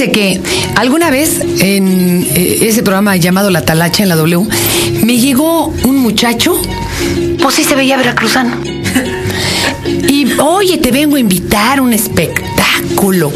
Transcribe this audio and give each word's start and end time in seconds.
Que 0.00 0.40
alguna 0.76 1.10
vez 1.10 1.42
en 1.60 2.26
eh, 2.34 2.58
ese 2.62 2.82
programa 2.82 3.16
llamado 3.16 3.50
La 3.50 3.66
Talacha 3.66 4.02
en 4.02 4.08
la 4.08 4.16
W, 4.16 4.46
me 5.04 5.18
llegó 5.18 5.66
un 5.84 5.98
muchacho, 5.98 6.58
pues 7.42 7.56
sí 7.56 7.64
se 7.64 7.74
veía 7.74 7.98
veracruzano. 7.98 8.56
Y 10.08 10.38
oye, 10.40 10.78
te 10.78 10.90
vengo 10.90 11.16
a 11.16 11.20
invitar 11.20 11.82
un 11.82 11.92
espectáculo. 11.92 13.30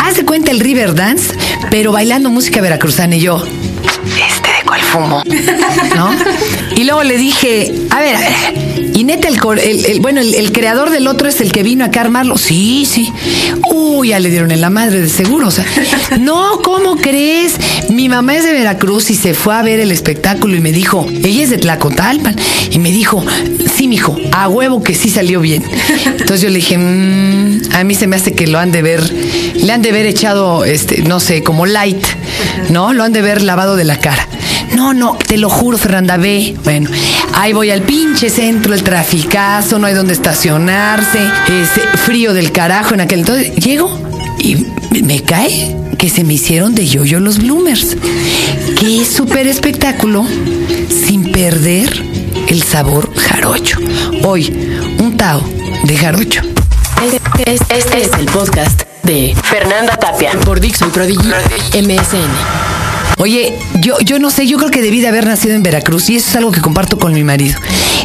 Haz 0.00 0.16
de 0.16 0.24
cuenta 0.24 0.50
el 0.50 0.58
River 0.58 0.96
Dance, 0.96 1.34
pero 1.70 1.92
bailando 1.92 2.30
música 2.30 2.60
veracruzana. 2.60 3.14
Y 3.14 3.20
yo, 3.20 3.40
¿este 3.40 4.08
de 4.08 4.08
cuál 4.08 4.27
fumo? 4.88 5.22
¿No? 5.96 6.10
Y 6.76 6.84
luego 6.84 7.02
le 7.02 7.16
dije, 7.18 7.72
a 7.90 8.00
ver, 8.00 8.16
ver. 8.16 8.68
Y 8.94 9.04
neta, 9.04 9.28
el, 9.28 9.38
el- 9.60 9.84
el- 9.86 10.00
bueno, 10.00 10.20
el, 10.20 10.50
creador 10.52 10.90
del 10.90 11.06
otro 11.06 11.28
es 11.28 11.40
el 11.40 11.52
que 11.52 11.62
vino 11.62 11.84
acá 11.84 12.00
a 12.00 12.04
armarlo. 12.04 12.36
Sí, 12.36 12.84
sí. 12.90 13.12
Uy, 13.72 14.08
ya 14.08 14.18
le 14.18 14.28
dieron 14.30 14.50
en 14.50 14.60
la 14.60 14.70
madre 14.70 15.00
de 15.00 15.08
seguro. 15.08 15.48
O 15.48 15.50
sea, 15.52 15.64
no, 16.18 16.60
¿cómo 16.64 16.96
crees? 16.96 17.52
Mi 17.90 18.08
mamá 18.08 18.34
es 18.36 18.44
de 18.44 18.52
Veracruz 18.52 19.10
y 19.10 19.14
se 19.14 19.34
fue 19.34 19.54
a 19.54 19.62
ver 19.62 19.78
el 19.80 19.92
espectáculo 19.92 20.56
y 20.56 20.60
me 20.60 20.72
dijo, 20.72 21.06
ella 21.22 21.44
es 21.44 21.50
de 21.50 21.58
Tlacotalpan. 21.58 22.34
Y 22.72 22.78
me 22.80 22.90
dijo, 22.90 23.24
sí, 23.76 23.86
mijo, 23.86 24.16
a 24.32 24.48
huevo 24.48 24.82
que 24.82 24.94
sí 24.94 25.10
salió 25.10 25.40
bien. 25.40 25.62
Entonces 26.04 26.40
yo 26.40 26.48
le 26.48 26.56
dije, 26.56 26.76
"Mm, 26.76 27.60
a 27.74 27.84
mí 27.84 27.94
se 27.94 28.06
me 28.08 28.16
hace 28.16 28.32
que 28.34 28.46
lo 28.48 28.58
han 28.58 28.72
de 28.72 28.82
ver, 28.82 29.02
le 29.54 29.72
han 29.72 29.80
de 29.82 29.90
haber 29.90 30.06
echado, 30.06 30.64
este, 30.64 31.02
no 31.02 31.20
sé, 31.20 31.42
como 31.44 31.66
light, 31.66 32.04
¿no? 32.70 32.92
Lo 32.92 33.04
han 33.04 33.12
de 33.12 33.22
ver 33.22 33.42
lavado 33.42 33.76
de 33.76 33.84
la 33.84 33.98
cara. 33.98 34.26
No, 34.74 34.92
no, 34.94 35.16
te 35.16 35.36
lo 35.36 35.48
juro, 35.50 35.76
Fernanda, 35.78 36.16
ve. 36.16 36.56
Bueno, 36.64 36.90
ahí 37.34 37.52
voy 37.52 37.70
al 37.70 37.82
pinche 37.82 38.30
centro, 38.30 38.74
el 38.74 38.82
traficazo, 38.82 39.78
no 39.78 39.86
hay 39.86 39.94
donde 39.94 40.12
estacionarse, 40.12 41.18
ese 41.46 41.80
frío 41.98 42.32
del 42.34 42.52
carajo 42.52 42.94
en 42.94 43.00
aquel 43.00 43.20
entonces. 43.20 43.54
Llego 43.56 43.90
y 44.38 44.66
me- 45.02 45.22
cae 45.22 45.76
que 45.98 46.08
se 46.08 46.22
me 46.24 46.34
hicieron 46.34 46.74
de 46.74 46.86
yo-yo 46.86 47.18
los 47.20 47.38
bloomers. 47.38 47.96
Qué 48.78 49.04
súper 49.04 49.46
espectáculo 49.46 50.24
sin 50.88 51.32
perder 51.32 52.02
el 52.48 52.62
sabor 52.62 53.12
jarocho. 53.16 53.78
Hoy, 54.22 54.52
un 54.98 55.16
tao 55.16 55.42
de 55.84 55.96
jarocho. 55.96 56.42
Este, 57.04 57.52
este- 57.54 57.78
este 57.78 58.02
es 58.02 58.10
el 58.18 58.26
podcast 58.26 58.82
de 59.02 59.34
Fernanda 59.42 59.96
Tapia 59.96 60.32
por 60.44 60.60
Dixo 60.60 60.86
y 60.86 60.90
Prodigy 60.90 61.28
MSN. 61.74 62.67
Oye, 63.16 63.54
yo, 63.80 63.98
yo 64.00 64.18
no 64.18 64.30
sé, 64.30 64.46
yo 64.46 64.58
creo 64.58 64.70
que 64.70 64.80
debí 64.80 65.00
de 65.00 65.08
haber 65.08 65.26
nacido 65.26 65.54
en 65.54 65.62
Veracruz 65.62 66.08
y 66.10 66.16
eso 66.16 66.28
es 66.28 66.36
algo 66.36 66.52
que 66.52 66.60
comparto 66.60 66.98
con 66.98 67.12
mi 67.12 67.24
marido. 67.24 67.58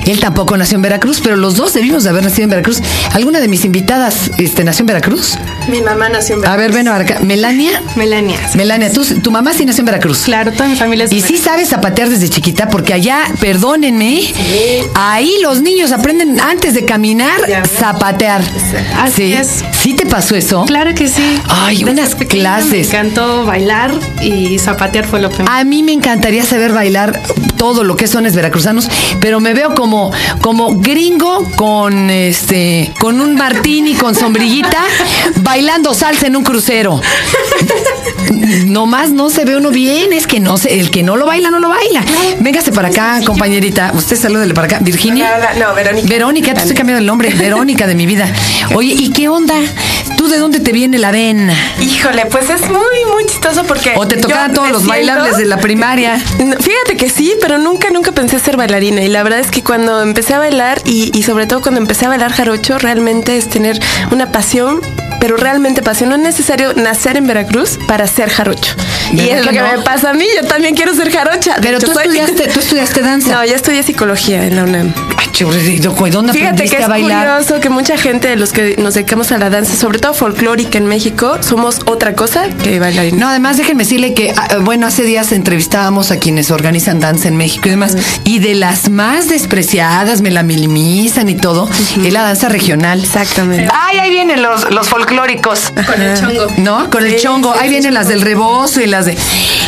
Él 0.06 0.20
tampoco 0.20 0.58
nació 0.58 0.78
en 0.78 0.82
Veracruz, 0.82 1.22
pero 1.22 1.36
los 1.36 1.56
dos 1.56 1.74
debimos 1.74 2.04
de 2.04 2.10
haber 2.10 2.24
nacido 2.24 2.44
en 2.46 2.50
Veracruz. 2.50 2.82
¿Alguna 3.14 3.40
de 3.40 3.48
mis 3.48 3.64
invitadas 3.64 4.32
este, 4.38 4.64
nació 4.64 4.84
en 4.84 4.88
Veracruz? 4.88 5.38
Mi 5.70 5.82
mamá 5.82 6.10
nació 6.10 6.38
en 6.38 6.48
A 6.48 6.56
ver, 6.56 6.72
ven 6.72 6.88
acá. 6.88 7.20
¿Melania? 7.22 7.82
Melania. 7.96 8.38
sí. 8.52 8.58
Melania, 8.58 8.92
tú, 8.92 9.04
tu 9.22 9.32
mamá 9.32 9.54
sí 9.54 9.66
nació 9.66 9.82
en 9.82 9.86
Veracruz. 9.86 10.24
Claro, 10.24 10.52
toda 10.52 10.68
mi 10.68 10.76
familia 10.76 11.06
es 11.06 11.12
de 11.12 11.16
Y 11.16 11.22
sí 11.22 11.38
sabes 11.38 11.70
zapatear 11.70 12.10
desde 12.10 12.30
chiquita, 12.30 12.70
porque 12.70 12.94
allá, 12.94 13.20
perdónenme, 13.40 14.22
ahí 14.96 15.32
los 15.42 15.62
niños 15.62 15.92
aprenden 15.92 16.40
antes 16.40 16.74
de 16.74 16.86
caminar, 16.86 17.40
zapatear. 17.78 18.42
Así 18.98 19.28
sí. 19.28 19.34
es. 19.34 19.64
¿Sí 19.82 19.94
te 19.94 20.03
pasó 20.14 20.36
eso? 20.36 20.66
Claro 20.66 20.94
que 20.94 21.08
sí. 21.08 21.42
Ay, 21.50 21.80
Desde 21.80 21.92
unas 21.92 22.14
pequeña 22.14 22.58
Me 22.58 22.62
clases. 22.62 22.88
encantó 22.90 23.46
bailar 23.48 23.92
y 24.22 24.60
zapatear 24.60 25.06
fue 25.08 25.20
lo 25.20 25.30
primero. 25.30 25.52
A 25.52 25.64
mí 25.64 25.82
me 25.82 25.92
encantaría 25.92 26.44
saber 26.44 26.72
bailar 26.72 27.20
todo 27.58 27.84
lo 27.84 27.96
que 27.96 28.06
son 28.06 28.28
es 28.28 28.36
veracruzanos, 28.36 28.90
pero 29.20 29.40
me 29.40 29.56
veo 29.56 29.74
como, 29.74 30.12
como 30.40 30.76
gringo 30.76 31.50
con 31.56 32.12
este 32.12 32.92
con 33.00 33.22
un 33.22 33.34
martini 33.34 33.96
con 33.96 34.14
sombrillita 34.14 34.84
bailando 35.38 35.96
salsa 35.96 36.28
en 36.28 36.36
un 36.36 36.44
crucero. 36.44 37.02
Nomás 38.66 39.10
no 39.10 39.32
se 39.32 39.46
ve 39.46 39.58
uno 39.58 39.72
bien, 39.72 40.14
es 40.14 40.28
que 40.28 40.40
no 40.40 40.58
se, 40.58 40.80
el 40.80 40.92
que 40.92 41.02
no 41.02 41.16
lo 41.16 41.26
baila, 41.26 41.50
no 41.50 41.60
lo 41.60 41.70
baila. 41.70 42.04
Véngase 42.40 42.72
para 42.72 42.90
acá, 42.90 43.20
compañerita. 43.26 43.92
Usted 43.96 44.16
salúdele 44.16 44.54
para 44.54 44.68
acá. 44.68 44.80
Virginia. 44.82 45.34
Hola. 45.38 45.68
No, 45.68 45.74
Verónica. 45.74 46.08
Verónica, 46.08 46.54
te 46.54 46.60
estoy 46.60 46.76
cambiando 46.76 47.00
el 47.00 47.06
nombre. 47.08 47.34
Verónica 47.34 47.88
de 47.88 47.96
mi 47.96 48.06
vida. 48.06 48.32
Oye, 48.76 48.94
¿y 48.94 49.10
qué 49.10 49.30
onda? 49.30 49.56
¿Tú 50.24 50.30
de 50.30 50.38
dónde 50.38 50.62
te 50.62 50.72
viene 50.72 51.00
la 51.00 51.12
vena? 51.12 51.54
Híjole, 51.82 52.26
pues 52.28 52.50
es 52.50 52.62
muy, 52.70 52.80
muy 53.14 53.26
chistoso 53.26 53.66
porque. 53.66 53.92
¿O 53.98 54.08
te 54.08 54.16
tocaban 54.16 54.54
todos 54.54 54.72
los 54.72 54.88
bailables 54.88 55.36
de 55.36 55.44
la 55.44 55.58
primaria? 55.58 56.18
Fíjate 56.18 56.96
que 56.96 57.10
sí, 57.10 57.34
pero 57.42 57.58
nunca, 57.58 57.90
nunca 57.90 58.14
pensé 58.14 58.40
ser 58.40 58.56
bailarina. 58.56 59.02
Y 59.02 59.10
la 59.10 59.22
verdad 59.24 59.40
es 59.40 59.52
que 59.52 59.64
cuando 59.64 60.02
empecé 60.02 60.34
a 60.34 60.40
bailar 60.40 60.82
y, 60.86 61.12
y 61.14 61.24
sobre 61.24 61.46
todo 61.46 61.60
cuando 61.60 61.82
empecé 61.82 62.06
a 62.06 62.08
bailar 62.08 62.32
jarocho, 62.32 62.78
realmente 62.78 63.36
es 63.36 63.50
tener 63.50 63.78
una 64.12 64.32
pasión, 64.32 64.80
pero 65.24 65.38
realmente 65.38 65.82
pasión. 65.82 66.10
No 66.10 66.16
es 66.18 66.22
necesario 66.22 66.74
nacer 66.74 67.16
en 67.16 67.26
Veracruz 67.26 67.80
para 67.88 68.08
ser 68.08 68.30
jarocho. 68.30 68.74
Y 69.14 69.16
¿Verdad 69.16 69.40
es 69.40 69.46
lo 69.46 69.52
que 69.54 69.60
no? 69.62 69.78
me 69.78 69.82
pasa 69.82 70.10
a 70.10 70.14
mí. 70.14 70.26
Yo 70.36 70.46
también 70.50 70.76
quiero 70.76 70.94
ser 70.94 71.10
jarocha. 71.14 71.56
Pero 71.62 71.78
hecho, 71.78 71.88
tú 71.88 71.94
soy- 71.94 72.08
estudiaste, 72.08 72.50
tú 72.50 72.60
estudiaste 72.60 73.02
danza. 73.02 73.32
No, 73.36 73.46
yo 73.46 73.56
estudié 73.56 73.84
psicología 73.84 74.44
en 74.46 74.58
la 74.58 74.64
UNAM. 74.66 74.94
Ay, 75.18 75.28
churrito, 75.32 75.96
¿y 76.06 76.10
¿dónde 76.10 76.34
Fíjate 76.34 76.68
que 76.68 76.76
es 76.76 76.84
a 76.84 76.90
bailar? 76.90 77.26
curioso 77.38 77.62
que 77.62 77.70
mucha 77.70 77.98
gente 77.98 78.28
de 78.28 78.36
los 78.36 78.52
que 78.52 78.76
nos 78.78 78.96
dedicamos 78.96 79.32
a 79.32 79.38
la 79.38 79.50
danza, 79.50 79.78
sobre 79.78 79.98
todo 80.00 80.14
folclórica 80.14 80.78
en 80.78 80.88
México, 80.88 81.38
somos 81.40 81.80
otra 81.86 82.16
cosa 82.16 82.50
que 82.62 82.80
bailarines. 82.80 83.18
No, 83.18 83.30
además 83.30 83.56
déjenme 83.56 83.84
decirle 83.86 84.14
que, 84.14 84.34
ah, 84.36 84.58
bueno, 84.60 84.88
hace 84.88 85.04
días 85.04 85.32
entrevistábamos 85.32 86.12
a 86.12 86.20
quienes 86.20 86.52
organizan 86.52 87.00
danza 87.00 87.30
en 87.30 87.38
México 87.38 87.70
y 87.70 87.72
demás, 87.72 87.96
y 88.26 88.40
de 88.40 88.56
las 88.56 88.90
más 88.90 89.30
despreciadas, 89.30 90.20
me 90.22 90.32
la 90.32 90.44
minimizan 90.44 91.30
y 91.30 91.36
todo, 91.36 91.70
es 92.04 92.12
la 92.12 92.24
danza 92.24 92.50
regional. 92.50 93.00
Exactamente. 93.02 93.70
Ay, 93.74 94.00
ahí 94.00 94.10
vienen 94.10 94.42
los, 94.42 94.70
los 94.70 94.86
folclóricos. 94.90 95.13
Con 95.18 96.02
el 96.02 96.20
chongo. 96.20 96.48
¿No? 96.58 96.90
Con 96.90 97.06
el 97.06 97.20
chongo. 97.20 97.54
sí, 97.54 97.60
Ahí 97.62 97.68
sí, 97.68 97.74
vienen 97.76 97.94
las 97.94 98.08
del 98.08 98.22
rebozo 98.22 98.82
y 98.82 98.88
las 98.88 99.06
de. 99.06 99.18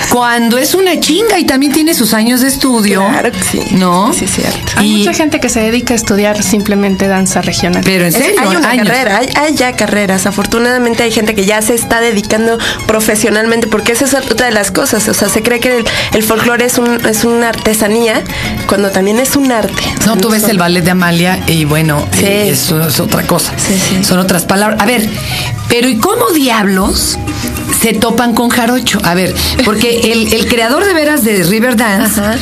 Cuando 0.09 0.57
es 0.57 0.73
una 0.75 0.99
chinga 0.99 1.37
y 1.39 1.45
también 1.45 1.71
tiene 1.73 1.93
sus 1.93 2.13
años 2.13 2.41
de 2.41 2.47
estudio. 2.47 3.05
Claro 3.07 3.31
que 3.31 3.41
sí. 3.43 3.61
¿No? 3.71 4.13
Sí, 4.13 4.25
es 4.25 4.31
cierto. 4.31 4.59
Hay 4.77 4.87
Y- 4.87 4.97
mucha 4.99 5.13
gente 5.13 5.39
que 5.39 5.49
se 5.49 5.59
dedica 5.59 5.93
a 5.93 5.97
estudiar 5.97 6.41
simplemente 6.43 7.07
danza 7.07 7.41
regional. 7.41 7.81
Pero 7.83 8.03
en 8.05 8.09
Es- 8.13 8.15
serio, 8.15 8.39
hay 8.41 8.55
una 8.55 8.69
años. 8.69 8.87
carrera, 8.87 9.17
hay, 9.17 9.29
hay 9.35 9.55
ya 9.55 9.73
carreras. 9.75 10.25
Afortunadamente 10.25 11.03
hay 11.03 11.11
gente 11.11 11.35
que 11.35 11.45
ya 11.45 11.61
se 11.61 11.73
está 11.73 11.99
dedicando 12.01 12.57
profesionalmente, 12.87 13.67
porque 13.67 13.91
esa 13.91 14.05
es 14.05 14.13
otra 14.13 14.45
de 14.47 14.51
las 14.53 14.71
cosas. 14.71 15.07
O 15.07 15.13
sea, 15.13 15.27
se 15.29 15.41
cree 15.43 15.59
que 15.59 15.77
el, 15.77 15.85
el 16.13 16.23
folclore 16.23 16.65
es, 16.65 16.77
un, 16.77 17.05
es 17.05 17.23
una 17.25 17.49
artesanía, 17.49 18.21
cuando 18.67 18.91
también 18.91 19.19
es 19.19 19.35
un 19.35 19.51
arte. 19.51 19.73
O 19.99 20.03
sea, 20.03 20.15
No, 20.15 20.17
tú 20.17 20.29
ves 20.29 20.41
son- 20.41 20.51
el 20.51 20.57
ballet 20.59 20.81
de 20.83 20.91
Amalia 20.91 21.39
y 21.47 21.65
bueno, 21.65 22.07
Sí. 22.17 22.25
eh, 22.25 22.49
eso 22.51 22.87
es 22.87 22.99
otra 22.99 23.23
cosa. 23.23 23.51
Sí, 23.57 23.77
sí. 23.77 24.03
Son 24.03 24.19
otras 24.19 24.45
palabras. 24.45 24.79
A 24.81 24.85
ver, 24.85 25.07
pero 25.69 25.89
¿y 25.89 25.97
cómo 25.97 26.29
diablos 26.31 27.17
se 27.81 27.93
topan 27.93 28.33
con 28.33 28.49
Jarocho? 28.49 28.99
A 29.03 29.13
ver, 29.13 29.33
porque 29.63 30.11
el, 30.11 30.33
el 30.33 30.47
creador 30.47 30.85
de 30.85 30.93
veras 30.93 31.23
de 31.23 31.43
Riverdance, 31.43 32.21
Ajá. 32.21 32.35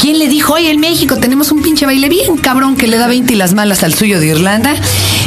¿quién 0.00 0.18
le 0.18 0.28
dijo, 0.28 0.54
oye, 0.54 0.70
en 0.70 0.80
México 0.80 1.16
tenemos 1.16 1.52
un 1.52 1.62
pinche 1.62 1.86
baile 1.86 2.08
bien 2.08 2.36
cabrón 2.36 2.76
que 2.76 2.88
le 2.88 2.98
da 2.98 3.06
20 3.06 3.32
y 3.32 3.36
las 3.36 3.54
malas 3.54 3.82
al 3.82 3.94
suyo 3.94 4.18
de 4.18 4.26
Irlanda? 4.26 4.74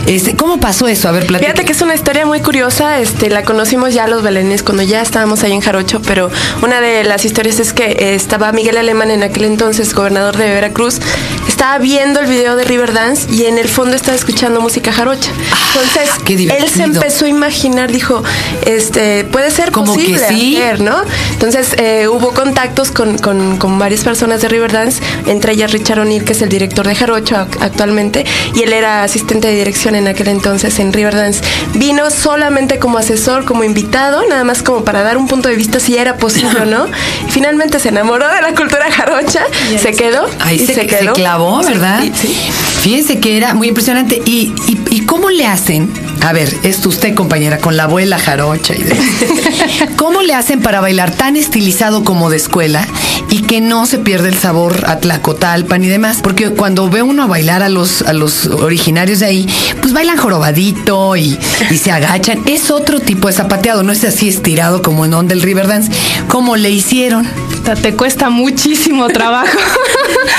Este, 0.06 0.35
¿Cómo 0.35 0.59
pasó 0.59 0.88
eso? 0.88 1.09
A 1.09 1.11
ver, 1.11 1.25
platica. 1.25 1.51
Fíjate 1.51 1.66
que 1.66 1.72
es 1.72 1.81
una 1.81 1.95
historia 1.95 2.25
muy 2.25 2.39
curiosa. 2.41 3.00
Este, 3.00 3.29
la 3.29 3.44
conocimos 3.44 3.94
ya 3.94 4.06
los 4.07 4.22
bailarines 4.22 4.62
cuando 4.62 4.83
ya 4.83 5.01
estábamos 5.01 5.44
ahí 5.44 5.53
en 5.53 5.62
Jarocho, 5.62 6.01
pero 6.01 6.29
una 6.62 6.79
de 6.81 7.03
las 7.06 7.25
historias 7.25 7.59
es 7.59 7.73
que 7.73 8.13
estaba 8.13 8.51
Miguel 8.51 8.77
Alemán 8.77 9.09
en 9.12 9.23
aquel 9.23 9.45
entonces, 9.45 9.94
gobernador 9.95 10.38
de 10.38 10.45
Veracruz, 10.45 11.00
estaba 11.47 11.78
viendo 11.78 12.19
el 12.19 12.25
video 12.28 12.56
de 12.56 12.63
Riverdance 12.63 13.28
y 13.31 13.45
en 13.45 13.57
el 13.57 13.67
fondo 13.67 13.95
estaba 13.95 14.16
escuchando 14.16 14.61
música 14.61 14.91
jarocha. 14.91 15.31
Entonces, 15.73 16.09
Ah, 16.13 16.22
qué 16.25 16.33
él 16.33 16.69
se 16.69 16.83
empezó 16.83 17.25
a 17.25 17.29
imaginar, 17.29 17.91
dijo, 17.91 18.23
este, 18.66 19.23
puede 19.25 19.51
ser 19.51 19.72
Como 19.72 19.94
que 19.95 20.00
posible 20.01 20.28
sí. 20.28 20.56
hacer, 20.57 20.81
¿no? 20.81 20.97
Entonces 21.31 21.75
eh, 21.78 22.07
hubo 22.07 22.31
contactos 22.33 22.91
con, 22.91 23.17
con- 23.17 23.57
con 23.57 23.78
varias 23.79 24.03
personas 24.03 24.41
de 24.41 24.47
Riverdance, 24.50 25.01
entre 25.28 25.53
ellas 25.53 25.72
Richard 25.72 26.00
O'Neill, 26.00 26.23
que 26.23 26.33
es 26.33 26.41
el 26.41 26.50
director 26.50 26.88
de 26.88 26.95
Jarocho 26.95 27.35
ac- 27.35 27.57
actualmente, 27.62 28.25
y 28.53 28.63
él 28.63 28.73
era 28.73 29.03
asistente 29.03 29.47
de 29.47 29.56
dirección 29.56 29.95
en 29.95 30.07
aquel 30.07 30.27
entonces 30.29 30.79
en 30.79 30.94
Riverdance. 30.94 31.41
Vino 31.73 32.09
solamente 32.12 32.79
como 32.79 32.97
asesor, 32.97 33.45
como 33.45 33.63
invitado, 33.63 34.23
nada 34.27 34.44
más 34.44 34.63
como 34.63 34.83
para 34.83 35.03
dar 35.03 35.18
un 35.18 35.27
punto 35.27 35.50
de 35.50 35.56
vista 35.56 35.80
si 35.80 35.98
era 35.98 36.18
posible 36.18 36.62
o 36.62 36.65
no. 36.65 36.88
Finalmente 37.30 37.80
se 37.80 37.89
enamoró 37.89 38.27
de 38.30 38.41
la 38.41 38.53
cultura 38.56 38.91
jarocha, 38.91 39.44
se 39.81 39.91
quedó 39.94 40.27
y 40.51 40.59
se, 40.59 40.74
quedó. 40.88 41.13
¿Verdad? 41.38 42.02
sí, 42.02 42.12
sí. 42.28 42.36
Fíjense 42.82 43.20
que 43.20 43.38
era 43.38 43.54
muy 43.54 43.70
impresionante. 43.70 44.22
¿Y, 44.26 44.54
y, 44.68 44.80
y 44.92 45.00
cómo 45.02 45.30
le 45.30 45.48
hacen? 45.48 45.92
A 46.22 46.34
ver, 46.34 46.56
esto 46.64 46.90
usted, 46.90 47.14
compañera, 47.14 47.58
con 47.60 47.78
la 47.78 47.84
abuela 47.84 48.18
jarocha 48.20 48.74
y 48.76 48.84
demás. 48.84 49.06
¿Cómo 49.96 50.22
le 50.22 50.34
hacen 50.34 50.62
para 50.62 50.82
bailar 50.82 51.12
tan 51.12 51.36
estilizado 51.36 52.04
como 52.04 52.30
de 52.30 52.38
escuela 52.38 52.88
y 53.36 53.42
que 53.42 53.60
no 53.60 53.86
se 53.86 53.98
pierde 53.98 54.30
el 54.30 54.38
sabor 54.38 54.86
a 54.88 55.00
tlacotalpan 55.00 55.84
y 55.84 55.88
demás? 55.88 56.20
Porque 56.24 56.50
cuando 56.52 56.90
ve 56.90 57.02
uno 57.02 57.24
a 57.24 57.28
bailar 57.28 57.64
a 57.64 57.70
los, 57.70 58.02
a 58.02 58.14
los 58.14 58.46
originarios 58.46 59.20
de 59.20 59.26
ahí, 59.26 59.48
pues 59.82 59.94
bailan 59.94 60.18
jorobadito 60.18 61.16
y, 61.18 61.38
y 61.70 61.78
se 61.78 61.92
agachan. 61.92 62.42
Es 62.46 62.72
otro 62.72 63.00
tipo 63.00 63.28
de 63.28 63.34
zapateado, 63.34 63.84
no 63.84 63.92
es 63.92 64.04
así 64.06 64.30
estirado 64.30 64.82
como 64.82 65.04
en 65.06 65.14
Onda 65.14 65.34
el 65.34 65.42
Riverdance. 65.42 65.92
¿Cómo 66.30 66.56
le 66.56 66.70
hicieron? 66.70 67.28
Te- 67.66 67.76
Te 67.76 67.94
cuesta 67.96 68.30
muchísimo 68.30 69.08
trabajo. 69.10 69.58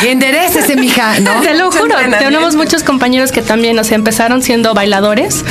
Y 0.04 0.08
enderécese, 0.08 0.76
mija, 0.76 1.20
¿no? 1.20 1.40
Te 1.40 1.54
lo 1.54 1.70
juro, 1.70 1.94
tenemos 2.18 2.54
muchos 2.54 2.82
compañeros 2.82 3.32
que 3.32 3.40
también, 3.40 3.78
o 3.78 3.84
sea, 3.84 3.94
empezaron 3.94 4.42
siendo 4.42 4.74
bailadores 4.74 5.42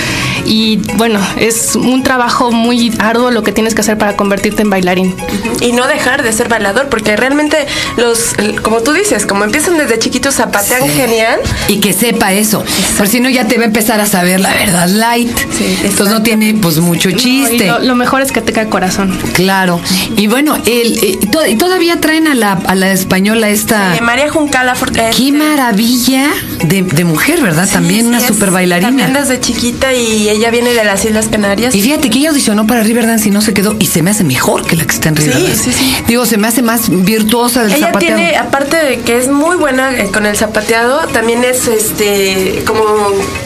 y 0.45 0.77
bueno, 0.95 1.19
es 1.37 1.75
un 1.75 2.03
trabajo 2.03 2.51
muy 2.51 2.93
arduo 2.99 3.31
lo 3.31 3.43
que 3.43 3.51
tienes 3.51 3.73
que 3.75 3.81
hacer 3.81 3.97
para 3.97 4.15
convertirte 4.15 4.61
en 4.61 4.69
bailarín. 4.69 5.15
Y 5.61 5.71
no 5.71 5.87
dejar 5.87 6.23
de 6.23 6.31
ser 6.33 6.47
bailador, 6.49 6.87
porque 6.89 7.15
realmente 7.15 7.57
los, 7.97 8.33
como 8.61 8.81
tú 8.81 8.93
dices, 8.93 9.25
como 9.25 9.43
empiezan 9.43 9.77
desde 9.77 9.97
chiquitos, 9.99 10.35
zapatean 10.35 10.83
Sí. 10.83 10.89
genial. 10.89 11.39
Y 11.67 11.79
que 11.79 11.93
sepa 11.93 12.33
eso. 12.33 12.63
Por 12.97 13.07
si 13.07 13.19
no, 13.19 13.29
ya 13.29 13.47
te 13.47 13.57
va 13.57 13.63
a 13.63 13.65
empezar 13.67 13.99
a 13.99 14.05
saber 14.05 14.39
la 14.39 14.53
verdad 14.53 14.87
light. 14.89 15.35
Sí, 15.57 15.77
Entonces 15.83 16.09
no 16.13 16.21
tiene 16.23 16.53
pues 16.53 16.77
mucho 16.79 17.09
Y 17.09 17.15
chiste. 17.15 17.67
lo, 17.67 17.79
lo 17.79 17.95
mejor 17.95 18.21
es 18.21 18.31
que 18.31 18.41
te 18.41 18.53
cae 18.53 18.69
corazón. 18.69 19.17
Claro. 19.33 19.79
Y 20.17 20.27
bueno, 20.27 20.55
el, 20.65 20.99
eh, 21.03 21.19
to- 21.31 21.45
y 21.45 21.55
todavía 21.55 21.99
traen 21.99 22.27
a 22.27 22.35
la, 22.35 22.53
a 22.53 22.75
la 22.75 22.91
española 22.91 23.49
esta. 23.49 23.95
Eh, 23.95 24.01
María 24.01 24.29
Juncala. 24.29 24.75
for- 24.75 24.91
Qué 24.91 25.09
este, 25.09 25.31
maravilla 25.31 26.29
de, 26.63 26.83
de 26.83 27.03
mujer, 27.05 27.41
¿verdad? 27.41 27.65
sí, 27.65 27.73
También 27.73 28.01
sí, 28.01 28.07
una 28.07 28.17
es- 28.19 28.25
super 28.27 28.51
bailarina. 28.51 28.87
También 28.89 29.13
desde 29.13 29.39
chiquita 29.39 29.93
y 29.93 30.29
ella 30.35 30.51
viene 30.51 30.73
de 30.73 30.83
las 30.83 31.03
Islas 31.05 31.27
Canarias. 31.27 31.73
Y 31.75 31.81
fíjate 31.81 32.09
que 32.09 32.19
ella 32.19 32.29
audicionó 32.29 32.67
para 32.67 32.83
Riverdance 32.83 33.27
y 33.27 33.31
no 33.31 33.41
se 33.41 33.53
quedó. 33.53 33.75
Y 33.79 33.85
se 33.87 34.01
me 34.01 34.11
hace 34.11 34.23
mejor 34.23 34.65
que 34.65 34.75
la 34.75 34.85
que 34.85 34.93
está 34.93 35.09
en 35.09 35.17
Sí, 35.17 35.23
Riverdance. 35.23 35.63
sí, 35.63 35.71
sí. 35.73 35.95
Digo, 36.07 36.25
se 36.25 36.37
me 36.37 36.47
hace 36.47 36.61
más 36.61 36.89
virtuosa 36.89 37.63
del 37.63 37.73
Ella 37.73 37.87
zapateado. 37.87 38.15
tiene, 38.17 38.37
aparte 38.37 38.77
de 38.77 38.99
que 39.01 39.17
es 39.17 39.27
muy 39.27 39.55
buena 39.57 39.97
eh, 39.97 40.09
con 40.11 40.25
el 40.25 40.35
zapateado, 40.37 41.07
también 41.07 41.43
es 41.43 41.67
este 41.67 42.63
como 42.65 42.83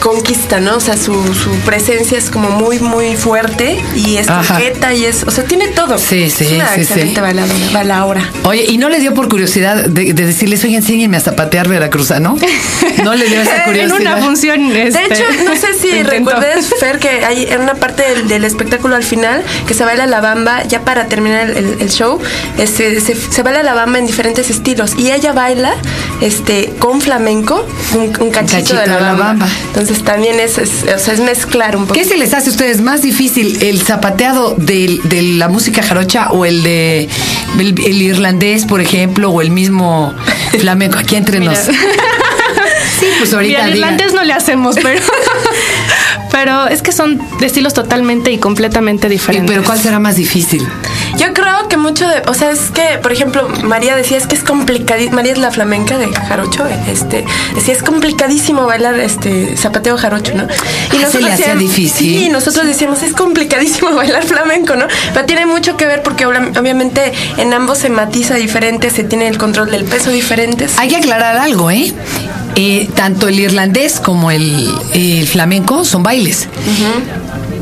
conquista, 0.00 0.60
¿no? 0.60 0.76
O 0.76 0.80
sea, 0.80 0.96
su, 0.96 1.12
su 1.34 1.50
presencia 1.64 2.18
es 2.18 2.30
como 2.30 2.50
muy, 2.50 2.78
muy 2.80 3.16
fuerte 3.16 3.80
y 3.94 4.16
es 4.16 4.26
coqueta 4.28 4.94
y 4.94 5.04
es, 5.04 5.24
o 5.26 5.30
sea, 5.30 5.44
tiene 5.44 5.68
todo. 5.68 5.98
Sí, 5.98 6.30
sí, 6.30 6.44
es 6.44 6.52
una 6.52 6.68
sí, 6.68 6.74
sí. 6.76 6.80
excelente 6.82 7.20
bailadora, 7.20 7.54
bailaora. 7.72 8.30
Oye, 8.44 8.64
¿y 8.68 8.78
no 8.78 8.88
le 8.88 8.98
dio 9.00 9.14
por 9.14 9.28
curiosidad 9.28 9.84
de, 9.86 10.12
de 10.12 10.26
decirles, 10.26 10.64
oye, 10.64 10.76
enséñenme 10.76 11.16
a 11.16 11.20
zapatear 11.20 11.68
veracruzano? 11.68 12.36
¿No 13.04 13.14
le 13.14 13.26
dio 13.28 13.40
esa 13.40 13.56
En 13.60 13.64
curiosidad? 13.64 14.00
una 14.00 14.16
función. 14.18 14.72
De 14.72 14.88
este, 14.88 15.04
hecho, 15.04 15.24
no 15.44 15.56
sé 15.56 15.74
si 15.74 15.88
intentó. 15.98 16.32
Fer, 16.80 16.98
que 16.98 17.08
hay 17.24 17.44
en 17.44 17.60
una 17.60 17.74
parte 17.74 18.02
del, 18.02 18.26
del 18.28 18.44
espectáculo 18.44 18.96
al 18.96 19.02
final 19.04 19.42
que 19.66 19.74
se 19.74 19.84
baila 19.84 20.06
la 20.06 20.20
bamba, 20.20 20.64
ya 20.64 20.80
para 20.80 21.06
terminar 21.08 21.50
el, 21.50 21.56
el- 21.58 21.76
el 21.80 21.90
show, 21.90 22.18
este, 22.58 23.00
se, 23.00 23.14
se 23.14 23.42
baila 23.42 23.62
la 23.62 23.74
bamba 23.74 23.98
en 23.98 24.06
diferentes 24.06 24.48
estilos. 24.50 24.94
Y 24.96 25.10
ella 25.12 25.32
baila 25.32 25.74
este 26.22 26.72
con 26.78 27.00
flamenco 27.02 27.66
un, 27.94 28.00
un 28.20 28.30
cachito, 28.30 28.56
cachito 28.56 28.76
de 28.80 28.86
la, 28.86 28.94
de 28.94 29.00
la 29.00 29.06
bamba. 29.12 29.24
bamba. 29.24 29.48
Entonces 29.68 30.02
también 30.04 30.40
es, 30.40 30.56
es, 30.58 30.70
o 30.94 30.98
sea, 30.98 31.12
es 31.14 31.20
mezclar 31.20 31.76
un 31.76 31.82
poco. 31.84 31.94
¿Qué 31.94 32.04
se 32.04 32.16
les 32.16 32.32
hace 32.34 32.48
a 32.48 32.52
ustedes 32.52 32.80
más 32.80 33.02
difícil, 33.02 33.62
el 33.62 33.82
zapateado 33.82 34.54
del- 34.56 35.00
de, 35.04 35.20
la 35.22 35.48
música 35.48 35.82
jarocha 35.82 36.28
o 36.30 36.44
el 36.46 36.62
de 36.62 37.08
el, 37.58 37.68
el 37.84 38.02
irlandés, 38.02 38.64
por 38.64 38.80
ejemplo, 38.80 39.30
o 39.30 39.42
el 39.42 39.50
mismo 39.50 40.14
flamenco? 40.58 40.98
Aquí 40.98 41.16
entre 41.22 41.40
nos. 41.40 41.58
Sí, 42.98 43.06
pues 43.18 43.32
ahorita 43.32 43.48
Mira, 43.60 43.64
al 43.64 43.74
irlandés 43.76 44.12
no 44.12 44.22
le 44.24 44.32
hacemos, 44.34 44.76
pero. 44.82 45.00
Pero 46.30 46.66
es 46.68 46.82
que 46.82 46.92
son 46.92 47.20
de 47.40 47.46
estilos 47.46 47.74
totalmente 47.74 48.30
y 48.30 48.38
completamente 48.38 49.08
diferentes. 49.08 49.50
Pero 49.50 49.64
¿cuál 49.64 49.78
será 49.80 49.98
más 49.98 50.16
difícil? 50.16 50.66
Yo 51.18 51.32
creo 51.34 51.68
que 51.68 51.76
mucho 51.76 52.06
de, 52.08 52.22
o 52.28 52.34
sea, 52.34 52.50
es 52.50 52.70
que, 52.70 52.98
por 53.02 53.12
ejemplo, 53.12 53.48
María 53.64 53.96
decía 53.96 54.16
es 54.16 54.26
que 54.26 54.34
es 54.36 54.42
complicadísimo, 54.44 55.16
María 55.16 55.32
es 55.32 55.38
la 55.38 55.50
flamenca 55.50 55.98
de 55.98 56.08
jarocho, 56.12 56.64
este, 56.88 57.24
decía 57.54 57.74
es 57.74 57.82
complicadísimo 57.82 58.64
bailar 58.66 58.98
este 59.00 59.56
zapateo 59.56 59.96
jarocho, 59.98 60.34
¿no? 60.34 60.44
Ah, 60.44 61.06
se 61.10 61.20
le 61.20 61.32
hacía 61.32 61.46
decíamos- 61.54 61.58
difícil. 61.58 62.18
Sí, 62.18 62.28
nosotros 62.30 62.66
decíamos 62.66 63.02
es 63.02 63.12
complicadísimo 63.14 63.90
bailar 63.94 64.24
flamenco, 64.24 64.76
¿no? 64.76 64.86
Pero 65.12 65.26
tiene 65.26 65.46
mucho 65.46 65.76
que 65.76 65.86
ver 65.86 66.02
porque 66.02 66.26
obviamente 66.26 67.12
en 67.38 67.52
ambos 67.52 67.78
se 67.78 67.90
matiza 67.90 68.34
diferente, 68.36 68.90
se 68.90 69.04
tiene 69.04 69.26
el 69.28 69.36
control 69.38 69.70
del 69.70 69.84
peso 69.84 70.10
diferente. 70.10 70.66
Hay 70.78 70.88
que 70.88 70.96
aclarar 70.96 71.36
algo, 71.36 71.70
¿eh? 71.70 71.92
Eh, 72.56 72.88
tanto 72.94 73.28
el 73.28 73.38
irlandés 73.38 74.00
como 74.00 74.30
el, 74.30 74.68
el 74.92 75.26
flamenco 75.26 75.84
son 75.84 76.02
bailes. 76.02 76.48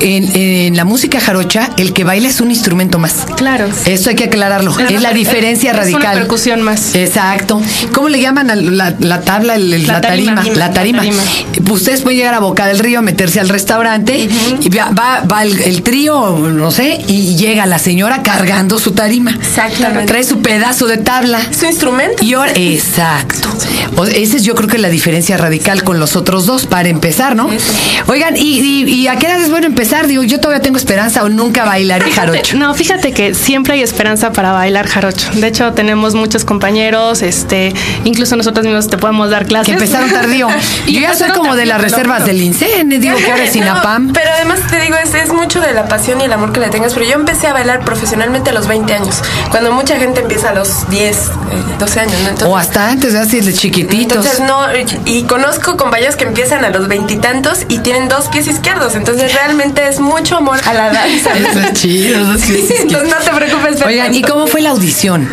En, 0.00 0.34
en 0.36 0.76
la 0.76 0.84
música 0.84 1.20
jarocha, 1.20 1.70
el 1.76 1.92
que 1.92 2.04
baila 2.04 2.28
es 2.28 2.40
un 2.40 2.50
instrumento 2.50 2.98
más. 2.98 3.26
Claro. 3.36 3.66
Eso 3.86 4.10
hay 4.10 4.16
que 4.16 4.24
aclararlo. 4.24 4.70
Es, 4.78 4.90
Es- 4.90 5.02
la 5.02 5.10
es- 5.10 5.14
diferencia 5.14 5.70
es 5.70 5.74
una 5.76 5.82
radical. 5.84 6.18
percusión 6.18 6.62
más. 6.62 6.94
Exacto. 6.94 7.60
¿Cómo 7.92 8.08
le 8.08 8.20
llaman 8.20 8.50
a 8.50 8.56
la, 8.56 8.94
la 8.98 9.20
tabla, 9.22 9.54
el- 9.56 9.86
la, 9.86 9.94
La 9.94 10.00
tarima? 10.00 10.34
tarima. 10.36 10.56
La 10.56 10.72
tarima. 10.72 11.02
La 11.04 11.10
tarima. 11.10 11.72
Ustedes 11.72 12.02
pueden 12.02 12.18
llegar 12.18 12.34
a 12.34 12.38
Boca 12.40 12.66
del 12.66 12.78
Río, 12.78 13.02
meterse 13.02 13.40
al 13.40 13.48
restaurante 13.48 14.28
y 14.60 14.68
va, 14.70 14.90
va, 14.90 15.22
va 15.30 15.42
el, 15.42 15.60
el 15.60 15.82
trío, 15.82 16.38
no 16.38 16.70
sé, 16.70 17.00
y 17.08 17.36
llega 17.36 17.66
la 17.66 17.78
señora 17.78 18.22
cargando 18.22 18.78
su 18.78 18.92
tarima. 18.92 19.32
Exactamente. 19.32 20.06
Trae 20.06 20.24
su 20.24 20.40
pedazo 20.40 20.86
de 20.86 20.96
tabla. 20.98 21.40
Su 21.58 21.66
instrumento. 21.66 22.24
Y 22.24 22.34
ahora, 22.34 22.52
exacto. 22.54 23.48
O- 23.96 24.04
esa 24.04 24.36
es 24.36 24.44
yo 24.44 24.54
creo 24.54 24.68
que 24.68 24.78
la 24.78 24.88
diferencia 24.88 25.36
radical 25.36 25.82
con 25.84 25.98
los 26.00 26.16
otros 26.16 26.46
dos, 26.46 26.66
para 26.66 26.88
empezar, 26.88 27.36
¿no? 27.36 27.52
Eso. 27.52 27.72
Oigan, 28.06 28.36
¿y, 28.36 28.60
y, 28.60 28.84
y 28.84 29.06
a 29.08 29.16
qué 29.16 29.26
edad 29.26 29.40
es 29.40 29.50
bueno 29.50 29.66
empezar? 29.66 29.87
Digo, 30.06 30.22
yo 30.22 30.38
todavía 30.38 30.62
tengo 30.62 30.76
esperanza 30.76 31.24
o 31.24 31.28
nunca 31.28 31.64
bailaré 31.64 32.10
jarocho. 32.10 32.56
No, 32.56 32.72
fíjate 32.74 33.12
que 33.12 33.34
siempre 33.34 33.74
hay 33.74 33.82
esperanza 33.82 34.32
para 34.32 34.52
bailar 34.52 34.86
jarocho. 34.86 35.30
De 35.32 35.46
hecho, 35.46 35.72
tenemos 35.72 36.14
muchos 36.14 36.44
compañeros, 36.44 37.22
este, 37.22 37.72
incluso 38.04 38.36
nosotros 38.36 38.64
mismos 38.66 38.88
te 38.88 38.98
podemos 38.98 39.30
dar 39.30 39.46
clases. 39.46 39.66
Que 39.66 39.72
empezaron 39.72 40.10
tardío. 40.10 40.48
Y 40.86 40.94
Yo 40.94 41.00
ya 41.00 41.14
soy 41.14 41.30
como 41.30 41.56
de 41.56 41.66
las 41.66 41.80
reservas 41.80 42.24
del 42.26 42.40
INSEN, 42.40 42.88
digo 42.88 43.16
que 43.16 43.30
ahora 43.30 43.44
es 43.44 43.56
No, 43.56 43.62
INAPAM. 43.62 44.12
pero 44.12 44.30
además 44.30 44.60
te 44.70 44.80
digo, 44.80 44.96
es, 45.02 45.14
es 45.14 45.32
mucho 45.32 45.60
de 45.60 45.72
la 45.72 45.88
pasión 45.88 46.20
y 46.20 46.24
el 46.24 46.32
amor 46.32 46.52
que 46.52 46.60
le 46.60 46.68
tengas. 46.68 46.94
Pero 46.94 47.06
yo 47.06 47.14
empecé 47.14 47.46
a 47.46 47.52
bailar 47.52 47.84
profesionalmente 47.84 48.50
a 48.50 48.52
los 48.52 48.66
20 48.68 48.92
años, 48.94 49.22
cuando 49.50 49.72
mucha 49.72 49.98
gente 49.98 50.20
empieza 50.20 50.50
a 50.50 50.54
los 50.54 50.88
10, 50.90 51.16
eh, 51.16 51.30
12 51.78 52.00
años. 52.00 52.20
¿no? 52.22 52.28
Entonces, 52.28 52.48
O 52.48 52.56
hasta 52.56 52.88
antes, 52.88 53.14
así 53.14 53.40
de 53.40 53.52
chiquititos. 53.52 54.24
Entonces 54.24 54.40
no, 54.40 54.66
y 55.04 55.22
conozco 55.24 55.76
compañeros 55.76 56.16
que 56.16 56.24
empiezan 56.24 56.64
a 56.64 56.70
los 56.70 56.88
veintitantos 56.88 57.64
y, 57.68 57.78
tienen 57.78 58.08
dos 58.08 58.26
pies 58.26 58.48
izquierdos, 58.48 58.96
entonces 58.96 59.32
realmente 59.32 59.77
es 59.86 60.00
mucho 60.00 60.36
amor 60.36 60.58
a 60.64 60.74
la 60.74 60.92
danza. 60.92 61.30
Eso 61.36 61.60
es 61.60 61.72
chido. 61.74 62.34
eso 62.34 62.44
sí, 62.44 62.66
es 62.68 62.80
entonces 62.80 63.08
no 63.08 63.16
te 63.24 63.30
preocupes. 63.30 63.82
Oigan, 63.82 64.14
¿y 64.14 64.22
cómo 64.22 64.46
fue 64.46 64.60
la 64.60 64.70
audición? 64.70 65.28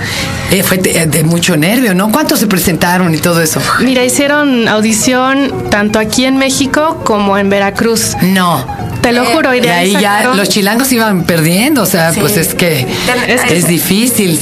Eh, 0.51 0.63
fue 0.63 0.77
de, 0.77 1.07
de 1.07 1.24
mucho 1.24 1.57
nervio, 1.57 1.94
¿no? 1.95 2.12
¿Cuántos 2.12 2.39
se 2.39 2.47
presentaron 2.47 3.13
y 3.13 3.18
todo 3.18 3.42
eso? 3.42 3.59
Mira, 3.81 4.03
hicieron 4.03 4.68
audición 4.68 5.69
tanto 5.69 6.00
aquí 6.00 6.25
en 6.25 6.38
México 6.38 7.01
como 7.03 7.38
en 7.38 7.50
Veracruz. 7.50 8.15
No. 8.21 8.63
Te 9.06 9.12
lo 9.13 9.22
Eh, 9.22 9.34
juro, 9.36 9.54
y 9.54 9.60
Y 9.60 9.62
de 9.62 9.72
ahí 9.72 9.92
ya 9.92 10.00
sacaron- 10.18 10.38
los 10.38 10.50
chilangos 10.50 10.92
iban 10.92 11.25
perdiendo, 11.25 11.84
o 11.84 11.86
sea, 11.86 12.12
Sí. 12.12 12.19
pues 12.19 12.38
es 12.38 12.56
que 12.56 12.88
Es 13.48 13.68
difícil. 13.68 14.40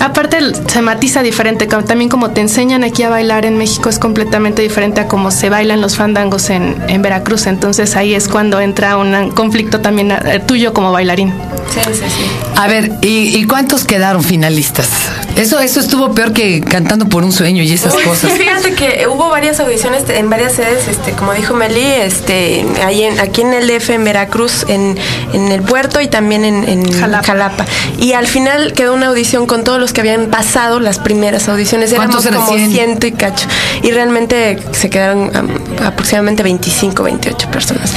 Aparte 0.00 0.38
se 0.66 0.82
matiza 0.82 1.22
diferente, 1.22 1.66
también 1.68 2.08
como 2.10 2.30
te 2.30 2.40
enseñan 2.40 2.82
aquí 2.82 3.04
a 3.04 3.08
bailar 3.10 3.46
en 3.46 3.56
México 3.58 3.88
es 3.88 4.00
completamente 4.00 4.60
diferente 4.60 5.00
a 5.00 5.06
como 5.06 5.30
se 5.30 5.50
bailan 5.50 5.80
los 5.80 5.94
fandangos 5.96 6.50
en, 6.50 6.76
en 6.88 7.00
Veracruz, 7.02 7.46
entonces 7.46 7.94
ahí 7.94 8.12
es 8.14 8.26
cuando 8.26 8.60
entra 8.60 8.96
un 8.96 9.30
conflicto 9.30 9.80
también 9.80 10.10
eh, 10.10 10.40
tuyo 10.44 10.72
como 10.72 10.90
bailarín. 10.90 11.32
Sí, 11.72 11.80
sí, 11.86 12.00
sí. 12.00 12.24
A 12.56 12.66
ver, 12.66 12.90
¿y, 13.02 13.36
y 13.38 13.44
cuántos 13.44 13.84
quedaron 13.84 14.24
finalistas? 14.24 14.88
Eso, 15.36 15.58
eso 15.60 15.80
estuvo 15.80 16.14
peor 16.14 16.32
que 16.32 16.60
cantando 16.60 17.08
por 17.08 17.24
un 17.24 17.32
sueño 17.32 17.62
y 17.62 17.72
esas 17.72 17.94
Uy, 17.94 18.02
cosas. 18.02 18.30
sí, 18.32 18.38
fíjate 18.38 18.74
que 18.74 19.06
hubo 19.06 19.28
varias 19.30 19.58
audiciones 19.60 20.04
en 20.08 20.28
varias 20.28 20.52
sedes, 20.52 20.88
este, 20.88 21.12
como 21.12 21.32
dijo 21.32 21.54
Meli, 21.54 21.80
este, 21.82 22.64
ahí 22.84 23.02
en, 23.02 23.18
aquí 23.20 23.40
en 23.40 23.54
el 23.54 23.66
DF, 23.66 23.90
en 23.90 24.04
Veracruz, 24.04 24.64
en, 24.68 24.98
en 25.32 25.50
el 25.50 25.62
puerto 25.62 26.00
y 26.00 26.08
también 26.08 26.44
en, 26.44 26.68
en 26.68 26.92
Jalapa. 26.92 27.24
Jalapa. 27.26 27.66
Y 27.98 28.12
al 28.12 28.26
final 28.26 28.72
quedó 28.74 28.94
una 28.94 29.06
audición 29.08 29.46
con 29.46 29.64
todos 29.64 29.80
los 29.80 29.92
que 29.92 30.00
habían 30.00 30.26
pasado 30.26 30.80
las 30.80 30.98
primeras 30.98 31.48
audiciones. 31.48 31.92
Éramos 31.92 32.26
como 32.26 32.46
100? 32.48 32.70
ciento 32.72 33.06
y 33.06 33.12
cacho. 33.12 33.46
Y 33.82 33.90
realmente 33.90 34.58
se 34.72 34.90
quedaron 34.90 35.34
am, 35.34 35.48
aproximadamente 35.84 36.42
25, 36.42 37.02
28 37.02 37.50
personas. 37.50 37.92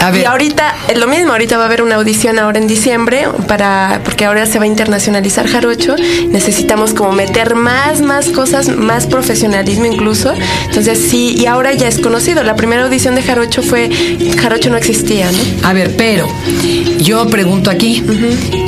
A 0.00 0.10
ver. 0.10 0.22
Y 0.22 0.24
ahorita 0.24 0.74
es 0.88 0.98
lo 0.98 1.06
mismo, 1.06 1.32
ahorita 1.32 1.56
va 1.56 1.64
a 1.64 1.66
haber 1.66 1.82
una 1.82 1.96
audición 1.96 2.38
ahora 2.38 2.58
en 2.58 2.66
diciembre 2.66 3.26
para 3.48 4.00
porque 4.04 4.24
ahora 4.24 4.46
se 4.46 4.58
va 4.58 4.64
a 4.64 4.68
internacionalizar 4.68 5.46
Jarocho. 5.46 5.96
Necesitamos 6.30 6.94
como 6.94 7.12
meter 7.12 7.54
más 7.54 8.00
más 8.00 8.28
cosas, 8.28 8.68
más 8.68 9.06
profesionalismo 9.06 9.86
incluso. 9.86 10.32
Entonces 10.66 10.98
sí, 11.10 11.34
y 11.38 11.46
ahora 11.46 11.72
ya 11.72 11.88
es 11.88 11.98
conocido. 11.98 12.42
La 12.42 12.56
primera 12.56 12.84
audición 12.84 13.14
de 13.14 13.22
Jarocho 13.22 13.62
fue 13.62 13.90
Jarocho 14.40 14.70
no 14.70 14.76
existía, 14.76 15.30
¿no? 15.30 15.68
A 15.68 15.72
ver, 15.72 15.94
pero 15.96 16.28
yo 16.98 17.26
pregunto 17.28 17.70
aquí, 17.70 18.02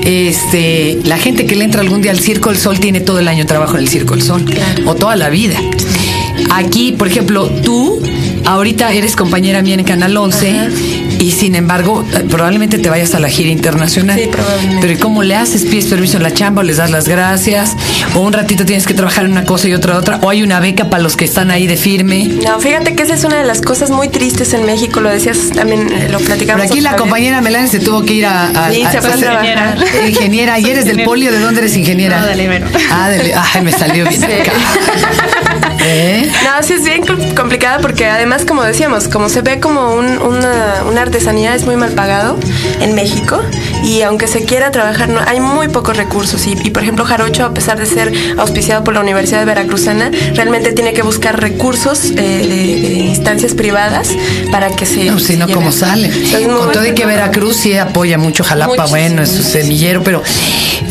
este, 0.05 0.99
la 1.05 1.19
gente 1.19 1.47
que 1.47 1.57
le 1.57 1.65
entra 1.65 1.81
algún 1.81 2.03
día 2.03 2.13
al 2.13 2.21
Circo 2.21 2.51
del 2.51 2.59
Sol 2.59 2.81
tiene 2.81 3.01
todo 3.01 3.19
el 3.19 3.29
año 3.29 3.47
trabajo 3.47 3.75
en 3.75 3.81
el 3.81 3.89
Circo 3.89 4.15
del 4.15 4.23
Sol 4.23 4.45
o 4.87 4.95
toda 4.95 5.17
la 5.17 5.29
vida. 5.29 5.59
Aquí, 6.51 6.93
por 6.93 7.09
ejemplo, 7.09 7.49
tú 7.65 8.01
ahorita 8.45 8.93
eres 8.93 9.17
compañera 9.17 9.63
mía 9.63 9.75
en 9.75 9.85
Canal 9.85 10.17
11 10.17 10.96
y 11.19 11.31
sin 11.33 11.55
embargo 11.55 12.05
eh, 12.15 12.25
probablemente 12.29 12.79
te 12.79 12.89
vayas 12.91 13.15
a 13.15 13.21
la 13.21 13.29
gira 13.29 13.51
internacional. 13.51 14.19
Sí, 14.19 14.29
probablemente. 14.31 14.81
Pero 14.81 14.93
¿y 14.93 14.97
cómo 14.97 15.23
le 15.23 15.35
haces? 15.37 15.65
¿Pides 15.65 15.87
permiso 15.87 16.17
en 16.17 16.23
la 16.23 16.33
chamba 16.33 16.61
o 16.61 16.65
les 16.65 16.77
das 16.79 16.91
las 16.91 17.09
gracias? 17.09 17.77
¿O 18.15 18.21
un 18.21 18.33
ratito 18.33 18.65
tienes 18.65 18.87
que 18.87 18.95
trabajar 18.95 19.25
en 19.25 19.33
una 19.33 19.45
cosa 19.45 19.69
y 19.69 19.75
otra 19.75 19.97
otra? 19.97 20.19
¿O 20.23 20.31
hay 20.31 20.43
una 20.43 20.61
beca 20.61 20.89
para 20.91 21.03
los 21.03 21.17
que 21.17 21.25
están 21.25 21.51
ahí 21.51 21.67
de 21.67 21.77
firme? 21.77 22.25
No, 22.45 22.61
fíjate 22.61 22.95
que 22.95 23.03
esa 23.03 23.15
es 23.15 23.25
una 23.25 23.37
de 23.39 23.45
las 23.47 23.61
cosas 23.61 23.91
muy 23.91 24.09
tristes 24.09 24.53
en 24.55 24.65
México, 24.67 25.01
lo 25.01 25.09
decías 25.11 25.39
también, 25.55 25.91
eh, 25.93 26.09
lo 26.11 26.19
platicamos. 26.19 26.63
Por 26.63 26.73
aquí 26.73 26.81
la 26.81 26.97
compañera 26.97 27.41
Melanie 27.41 27.69
se 27.69 27.81
tuvo 27.81 28.05
que 28.05 28.15
ir 28.15 28.27
a... 28.27 28.49
a- 28.49 28.73
Sí, 28.73 28.83
a- 28.83 28.91
se 28.91 28.97
a 28.99 29.01
a- 29.01 29.17
trabajar. 29.17 29.79
Ingeniera, 30.09 30.59
¿y 30.59 30.65
eres 30.67 30.85
del 30.85 31.03
polio? 31.05 31.33
¿De 31.33 31.39
dónde 31.39 31.61
eres 31.61 31.77
ingeniera? 31.77 32.21
No, 32.21 32.27
del 32.27 32.41
Ibero. 32.41 32.67
Ah, 32.91 33.09
del- 33.09 33.33
ay, 33.35 33.63
me 33.63 33.73
salió 33.73 34.07
bien 34.09 34.23
acá. 34.25 34.53
No, 36.47 36.63
sí 36.63 36.75
es 36.75 36.85
bien 36.85 37.05
com- 37.05 37.35
complicada 37.35 37.79
porque 37.81 38.07
además, 38.07 38.45
como 38.45 38.63
decíamos, 38.63 39.09
como 39.09 39.29
se 39.29 39.43
ve 39.43 39.59
como 39.59 39.95
un- 39.95 40.19
una, 40.23 40.85
una 40.89 41.03
artesanía, 41.03 41.55
es 41.57 41.65
muy 41.67 41.75
mal 41.77 41.91
pagado 41.91 42.39
en 42.81 42.95
México 42.95 43.41
y 43.83 44.03
aunque 44.03 44.29
se 44.29 44.45
quiera 44.45 44.71
trabajar, 44.71 45.09
no, 45.09 45.21
hay 45.27 45.41
muy 45.41 45.67
pocos 45.69 45.97
recursos 45.97 46.47
y, 46.47 46.53
y, 46.63 46.71
por 46.71 46.85
ejemplo 46.85 47.05
Jarocho, 47.05 47.45
a 47.45 47.53
pesar 47.53 47.79
de 47.79 47.87
ser 47.87 48.13
auspiciado 48.39 48.85
por 48.85 48.95
la 48.95 49.01
Universidad 49.01 49.41
de 49.41 49.47
Veracruzana, 49.47 50.11
realmente 50.35 50.73
tiene 50.73 50.93
que 50.93 51.03
buscar 51.03 51.41
recursos 51.41 52.05
eh, 52.05 52.13
de, 52.15 52.89
de 52.89 52.95
instancias 52.95 53.55
privadas 53.55 54.11
para 54.53 54.71
que 54.71 54.87
se... 54.87 55.05
No, 55.07 55.19
si 55.19 55.25
se 55.27 55.37
no, 55.37 55.47
lleve 55.47 55.55
¿cómo 55.59 55.71
a- 55.71 55.73
sale? 55.73 56.07
Entonces, 56.07 56.47
Con 56.47 56.71
todo 56.73 56.87
y 56.87 56.95
que 56.95 57.07
Veracruz 57.07 57.57
sí 57.57 57.77
apoya 57.77 58.19
mucho 58.19 58.45
Jalapa, 58.45 58.69
Muchísimo, 58.71 58.91
bueno, 58.91 59.23
es 59.23 59.31
su 59.33 59.43
semillero, 59.43 60.03
pero 60.05 60.23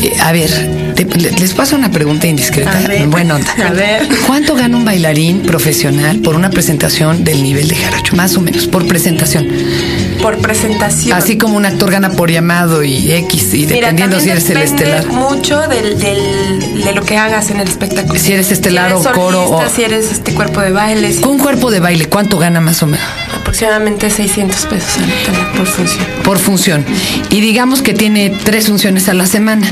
eh, 0.02 0.12
a 0.20 0.32
ver, 0.32 0.85
te- 1.04 1.18
le- 1.18 1.30
les 1.32 1.52
paso 1.54 1.76
una 1.76 1.90
pregunta 1.90 2.26
indiscreta. 2.26 2.78
A 2.78 2.88
ver. 2.88 3.06
Buena 3.08 3.36
onda. 3.36 3.52
A 3.66 3.70
ver. 3.72 4.08
¿Cuánto 4.26 4.54
gana 4.54 4.76
un 4.76 4.84
bailarín 4.84 5.40
profesional 5.42 6.18
por 6.20 6.34
una 6.36 6.50
presentación 6.50 7.24
del 7.24 7.42
nivel 7.42 7.68
de 7.68 7.76
Jarocho? 7.76 8.16
Más 8.16 8.36
o 8.36 8.40
menos, 8.40 8.66
por 8.66 8.86
presentación. 8.86 9.46
por 10.22 10.38
presentación. 10.38 11.16
Así 11.16 11.36
como 11.38 11.56
un 11.56 11.66
actor 11.66 11.90
gana 11.90 12.10
por 12.10 12.30
llamado 12.30 12.82
y 12.82 13.12
X, 13.12 13.54
y 13.54 13.58
Mira, 13.66 13.76
dependiendo 13.76 14.18
si 14.18 14.30
eres 14.30 14.48
el 14.50 14.56
estelar. 14.58 15.06
mucho 15.08 15.60
del, 15.68 15.98
del- 16.00 16.82
de 16.84 16.92
lo 16.94 17.02
que 17.02 17.16
hagas 17.16 17.50
en 17.50 17.60
el 17.60 17.68
espectáculo. 17.68 18.18
Si 18.18 18.32
eres 18.32 18.50
estelar 18.50 18.90
eres 18.92 19.06
o 19.06 19.12
coro 19.12 19.44
o- 19.50 19.62
Si 19.68 19.82
eres 19.84 20.10
este 20.10 20.32
cuerpo 20.32 20.60
de 20.62 20.72
baile, 20.72 21.12
si- 21.12 21.20
Con 21.20 21.32
un 21.32 21.38
cuerpo 21.38 21.70
de 21.70 21.80
baile, 21.80 22.06
¿cuánto 22.06 22.38
gana 22.38 22.60
más 22.60 22.82
o 22.82 22.86
menos? 22.86 23.06
Aproximadamente 23.56 24.10
600 24.10 24.66
pesos 24.66 24.98
por 25.56 25.66
función. 25.66 26.06
Por 26.22 26.38
función. 26.38 26.84
Y 27.30 27.40
digamos 27.40 27.80
que 27.80 27.94
tiene 27.94 28.28
tres 28.44 28.66
funciones 28.66 29.08
a 29.08 29.14
la 29.14 29.24
semana. 29.26 29.66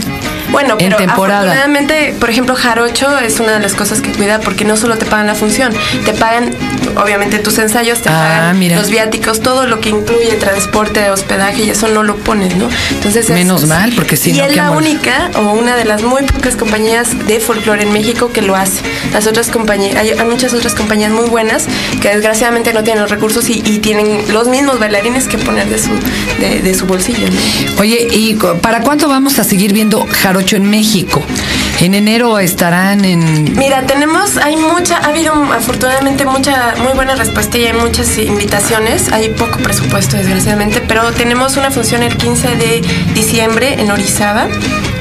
Bueno, 0.51 0.75
En 0.79 0.79
pero 0.91 0.97
temporada. 0.99 1.41
afortunadamente, 1.41 2.15
por 2.21 2.31
ejemplo, 2.31 2.55
Jarocho 2.55 3.19
es 3.19 3.41
una 3.41 3.53
de 3.53 3.61
las 3.61 3.75
cosas 3.75 4.01
que 4.01 4.11
cuida 4.13 4.41
porque 4.41 4.65
no 4.65 4.77
solo 4.77 4.97
te 4.97 5.05
pagan 5.05 5.27
la 5.27 5.35
función, 5.35 5.73
te 6.05 6.13
pagan 6.13 6.51
obviamente 6.97 7.39
tus 7.41 7.59
ensayos, 7.59 8.01
te 8.01 8.09
Ah, 8.09 8.13
pagan 8.13 8.59
mira. 8.59 8.77
los 8.77 8.89
viáticos, 8.89 9.41
todo 9.41 9.67
lo 9.67 9.81
que 9.81 9.89
incluye 9.89 10.33
transporte, 10.39 11.11
hospedaje 11.11 11.65
y 11.65 11.71
eso 11.71 11.89
no 11.89 12.05
lo 12.05 12.17
pones, 12.17 12.55
¿no? 12.57 12.69
Entonces 12.91 13.29
es- 13.29 13.35
Menos 13.35 13.67
mal, 13.67 13.93
porque 13.97 14.17
si 14.17 14.31
y 14.31 14.35
no, 14.35 14.45
es 14.45 14.55
la 14.55 14.69
amor. 14.69 14.79
única 14.83 15.31
o 15.35 15.53
una 15.55 15.75
de 15.77 15.85
las 15.87 16.03
muy 16.05 16.23
pocas 16.23 16.55
compañías 16.57 17.27
de 17.27 17.41
folclore 17.41 17.83
en 17.83 17.93
México 17.93 18.31
que 18.33 18.41
lo 18.43 18.55
hace. 18.55 18.81
Las 19.13 19.27
otras 19.27 19.49
compañías, 19.51 19.97
hay, 19.97 20.11
hay 20.11 20.25
muchas 20.27 20.55
otras 20.55 20.75
compañías 20.75 21.11
muy 21.11 21.29
buenas 21.29 21.65
que 22.01 22.09
desgraciadamente 22.11 22.73
no 22.73 22.85
tienen 22.85 23.03
los 23.03 23.11
recursos 23.11 23.49
y, 23.51 23.55
y 23.67 23.74
tienen 23.79 24.21
los 24.33 24.49
mismos 24.49 24.79
bailarines 24.79 25.29
que 25.29 25.39
poner 25.39 25.69
de 25.69 25.79
su 25.79 25.91
de, 26.41 26.61
de 26.61 26.75
su 26.75 26.87
bolsillo. 26.87 27.27
Oye, 27.79 28.09
¿y 28.13 28.35
para 28.61 28.81
cuándo 28.81 29.09
vamos 29.09 29.39
a 29.39 29.45
seguir 29.45 29.73
viendo 29.73 30.07
Jarocho 30.11 30.57
en 30.57 30.71
México? 30.71 31.23
En 31.85 31.93
enero 31.93 32.39
estarán 32.39 33.05
en... 33.05 33.59
Mira, 33.59 33.83
tenemos, 33.83 34.39
hay 34.39 34.57
mucha, 34.57 34.97
ha 34.97 35.09
habido 35.11 35.35
afortunadamente 35.53 36.25
mucha, 36.25 36.73
muy 36.83 36.95
buena 36.95 37.15
respuesta 37.15 37.59
y 37.59 37.67
hay 37.67 37.75
muchas 37.75 38.17
invitaciones. 38.17 39.13
Hay 39.13 39.29
poco 39.29 39.59
presupuesto, 39.59 40.17
desgraciadamente, 40.17 40.81
pero 40.81 41.13
tenemos 41.13 41.59
una 41.59 41.71
función 41.71 42.03
el 42.03 42.17
15 42.17 42.57
de 42.57 42.81
diciembre 43.13 43.83
en 43.83 43.91
Orizaba, 43.91 44.47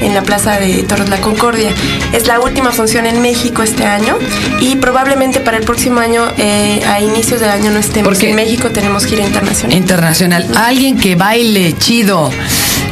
en 0.02 0.12
la 0.12 0.20
Plaza 0.20 0.60
de 0.60 0.82
Toros 0.82 1.08
La 1.08 1.22
Concordia. 1.22 1.70
Es 2.12 2.26
la 2.26 2.38
última 2.40 2.70
función 2.70 3.06
en 3.06 3.22
México 3.22 3.62
este 3.62 3.86
año 3.86 4.18
y 4.60 4.76
probablemente 4.76 5.40
para 5.40 5.56
el 5.56 5.64
próximo 5.64 6.00
año, 6.00 6.26
eh, 6.36 6.82
a 6.86 7.00
inicios 7.00 7.40
del 7.40 7.48
año, 7.48 7.70
no 7.70 7.78
estemos 7.78 8.10
Porque- 8.10 8.28
en 8.28 8.36
México, 8.36 8.68
tenemos 8.68 9.06
gira 9.06 9.24
internacional. 9.24 9.74
internacional. 9.74 10.46
Alguien 10.54 10.98
que 10.98 11.14
baile 11.16 11.74
chido. 11.78 12.30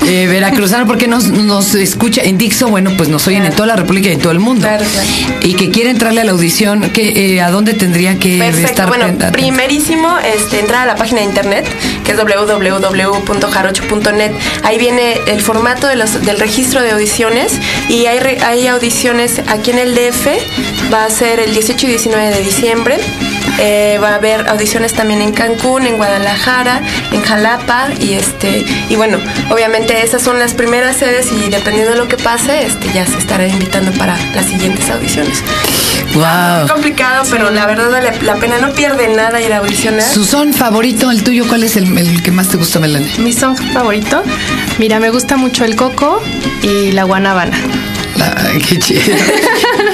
Eh, 0.06 0.26
veracruzano, 0.26 0.86
porque 0.86 1.06
nos, 1.06 1.28
nos 1.28 1.74
escucha 1.74 2.22
en 2.22 2.36
Dixo, 2.36 2.68
bueno, 2.68 2.90
pues 2.96 3.08
nos 3.08 3.26
oyen 3.28 3.44
en 3.46 3.52
toda 3.52 3.66
la 3.68 3.76
República 3.76 4.08
y 4.08 4.12
en 4.14 4.18
todo 4.20 4.32
el 4.32 4.40
mundo. 4.40 4.66
Claro, 4.66 4.84
claro. 4.84 5.08
Y 5.42 5.54
que 5.54 5.70
quiere 5.70 5.90
entrarle 5.90 6.20
a 6.22 6.24
la 6.24 6.32
audición, 6.32 6.90
que, 6.90 7.36
eh, 7.36 7.40
¿a 7.40 7.50
dónde 7.50 7.74
tendría 7.74 8.18
que 8.18 8.38
Perfecto. 8.38 8.68
estar? 8.70 8.88
Bueno, 8.88 9.06
primerísimo, 9.32 10.08
este, 10.36 10.60
entrar 10.60 10.82
a 10.82 10.86
la 10.86 10.96
página 10.96 11.20
de 11.20 11.26
internet, 11.26 11.66
que 12.04 12.12
es 12.12 12.18
www.jarocho.net. 12.18 14.32
Ahí 14.64 14.78
viene 14.78 15.14
el 15.26 15.40
formato 15.40 15.86
de 15.86 15.96
los- 15.96 16.24
del 16.24 16.38
registro 16.38 16.82
de 16.82 16.90
audiciones 16.92 17.52
y 17.88 18.06
hay, 18.06 18.18
hay 18.44 18.66
audiciones 18.66 19.40
aquí 19.48 19.70
en 19.70 19.78
el 19.78 19.94
DF. 19.94 20.28
Va 20.92 21.04
a 21.04 21.10
ser 21.10 21.40
el 21.40 21.52
18 21.54 21.86
y 21.86 21.90
19 21.90 22.34
de 22.34 22.42
diciembre. 22.42 22.96
Eh, 23.58 23.98
va 24.02 24.10
a 24.10 24.14
haber 24.16 24.48
audiciones 24.48 24.92
también 24.94 25.20
en 25.20 25.32
Cancún, 25.32 25.86
en 25.86 25.96
Guadalajara, 25.96 26.80
en 27.12 27.22
Jalapa 27.22 27.88
y 28.00 28.14
este 28.14 28.64
y 28.88 28.96
bueno, 28.96 29.18
obviamente 29.50 30.02
esas 30.02 30.22
son 30.22 30.38
las 30.38 30.54
primeras 30.54 30.96
sedes 30.96 31.30
y 31.32 31.50
dependiendo 31.50 31.92
de 31.92 31.98
lo 31.98 32.08
que 32.08 32.16
pase, 32.16 32.64
este 32.64 32.92
ya 32.92 33.06
se 33.06 33.18
estará 33.18 33.46
invitando 33.46 33.92
para 33.92 34.16
las 34.34 34.46
siguientes 34.46 34.88
audiciones. 34.90 35.42
Wow. 36.14 36.68
Complicado, 36.68 37.24
pero 37.30 37.50
la 37.50 37.66
verdad 37.66 37.90
vale 37.90 38.12
la 38.22 38.36
pena, 38.36 38.58
no 38.58 38.72
pierde 38.72 39.08
nada 39.08 39.40
ir 39.40 39.52
a 39.52 39.58
audicionar. 39.58 40.02
Su 40.02 40.24
son 40.24 40.52
favorito, 40.52 41.10
el 41.10 41.22
tuyo, 41.22 41.46
¿cuál 41.48 41.62
es 41.62 41.76
el, 41.76 41.96
el 41.96 42.22
que 42.22 42.30
más 42.30 42.48
te 42.48 42.56
gusta, 42.56 42.80
Melanie? 42.80 43.10
Mi 43.18 43.32
song 43.32 43.56
favorito, 43.72 44.22
mira, 44.78 44.98
me 44.98 45.10
gusta 45.10 45.36
mucho 45.36 45.64
el 45.64 45.76
coco 45.76 46.22
y 46.62 46.92
la 46.92 47.04
guanábana. 47.04 47.56
Ay, 48.20 48.58
qué 48.58 48.78
chido. 48.78 49.00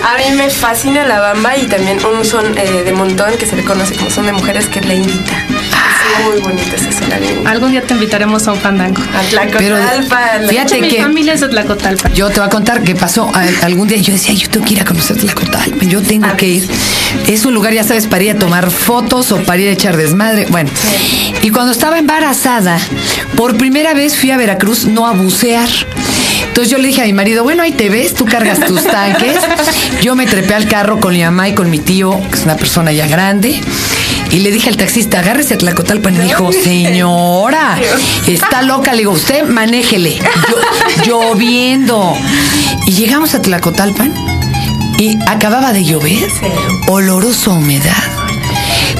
A 0.04 0.16
mí 0.18 0.36
me 0.36 0.50
fascina 0.50 1.06
la 1.06 1.20
bamba 1.20 1.56
y 1.56 1.66
también 1.66 1.98
un 2.04 2.24
son 2.24 2.56
eh, 2.58 2.82
de 2.84 2.92
montón 2.92 3.36
que 3.38 3.46
se 3.46 3.56
le 3.56 3.64
conoce 3.64 3.94
como 3.94 4.10
son 4.10 4.26
de 4.26 4.32
mujeres 4.32 4.66
que 4.66 4.80
la 4.80 4.94
indita. 4.94 5.46
Es 6.18 6.24
muy 6.24 6.40
bonita 6.40 6.74
esa 6.76 6.90
son. 6.92 7.46
Algún 7.46 7.70
día 7.72 7.82
te 7.82 7.94
invitaremos 7.94 8.46
a 8.48 8.52
un 8.52 8.60
fandango. 8.60 9.02
A 9.16 9.22
Tlacotalpa, 9.22 10.38
la- 10.40 10.48
fíjate 10.48 10.80
Mi 10.80 10.88
que- 10.88 11.02
familia 11.02 11.34
es 11.34 11.40
de 11.40 11.48
Tlacotalpa. 11.48 12.10
Yo 12.12 12.28
te 12.30 12.40
voy 12.40 12.46
a 12.46 12.50
contar 12.50 12.82
qué 12.82 12.94
pasó 12.94 13.30
Al- 13.34 13.56
algún 13.62 13.88
día. 13.88 13.98
Yo 13.98 14.12
decía, 14.12 14.34
yo 14.34 14.48
tengo 14.50 14.66
que 14.66 14.74
ir 14.74 14.80
a 14.80 14.84
conocer 14.84 15.16
Tlacotalpan, 15.16 15.88
yo 15.88 16.00
tengo 16.02 16.34
que 16.36 16.46
ir. 16.48 16.68
Es 17.26 17.44
un 17.46 17.54
lugar, 17.54 17.72
ya 17.72 17.84
sabes, 17.84 18.06
para 18.06 18.24
ir 18.24 18.30
a 18.32 18.38
tomar 18.38 18.70
fotos 18.70 19.32
o 19.32 19.38
para 19.42 19.60
ir 19.60 19.68
a 19.68 19.72
echar 19.72 19.96
desmadre. 19.96 20.46
Bueno, 20.50 20.70
y 21.42 21.50
cuando 21.50 21.72
estaba 21.72 21.98
embarazada, 21.98 22.78
por 23.36 23.56
primera 23.56 23.94
vez 23.94 24.16
fui 24.16 24.30
a 24.30 24.36
Veracruz 24.36 24.84
no 24.86 25.06
a 25.06 25.12
bucear. 25.12 25.68
Entonces 26.58 26.72
yo 26.72 26.78
le 26.78 26.88
dije 26.88 27.02
a 27.02 27.04
mi 27.04 27.12
marido, 27.12 27.44
bueno, 27.44 27.62
ahí 27.62 27.70
te 27.70 27.88
ves, 27.88 28.14
tú 28.14 28.24
cargas 28.24 28.58
tus 28.58 28.82
tanques. 28.82 29.36
Yo 30.02 30.16
me 30.16 30.26
trepé 30.26 30.54
al 30.54 30.66
carro 30.66 30.98
con 30.98 31.12
mi 31.14 31.22
mamá 31.22 31.48
y 31.48 31.54
con 31.54 31.70
mi 31.70 31.78
tío, 31.78 32.20
que 32.32 32.36
es 32.36 32.42
una 32.42 32.56
persona 32.56 32.90
ya 32.90 33.06
grande. 33.06 33.60
Y 34.32 34.40
le 34.40 34.50
dije 34.50 34.68
al 34.68 34.76
taxista, 34.76 35.20
agárrese 35.20 35.54
a 35.54 35.58
Tlacotalpan. 35.58 36.16
Y 36.16 36.18
me 36.18 36.24
dijo, 36.24 36.50
señora, 36.50 37.78
está 38.26 38.62
loca. 38.62 38.90
Le 38.90 38.98
digo, 38.98 39.12
usted 39.12 39.44
manéjele. 39.44 40.18
Yo- 41.06 41.22
lloviendo. 41.32 42.16
Y 42.88 42.90
llegamos 42.90 43.36
a 43.36 43.40
Tlacotalpan 43.40 44.12
y 44.98 45.16
acababa 45.28 45.72
de 45.72 45.84
llover. 45.84 46.26
Oloroso 46.88 47.52
a 47.52 47.54
humedad. 47.54 47.94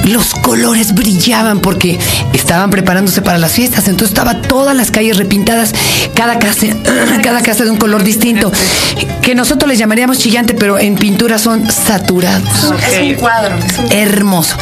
Los 0.09 0.33
colores 0.33 0.95
brillaban 0.95 1.59
porque 1.59 1.99
estaban 2.33 2.71
preparándose 2.71 3.21
para 3.21 3.37
las 3.37 3.51
fiestas, 3.51 3.87
entonces 3.87 4.09
estaba 4.09 4.41
todas 4.41 4.75
las 4.75 4.89
calles 4.89 5.17
repintadas, 5.17 5.73
cada 6.15 6.39
casa, 6.39 6.67
cada 7.23 7.41
casa 7.41 7.63
de 7.63 7.69
un 7.69 7.77
color 7.77 8.03
distinto, 8.03 8.51
que 9.21 9.35
nosotros 9.35 9.69
les 9.69 9.77
llamaríamos 9.77 10.17
chillante, 10.17 10.55
pero 10.55 10.79
en 10.79 10.95
pintura 10.95 11.37
son 11.37 11.69
saturados. 11.71 12.73
Es 12.91 13.01
un 13.01 13.13
cuadro. 13.15 13.55
Es 13.57 13.77
un... 13.77 13.91
Hermoso. 13.91 14.55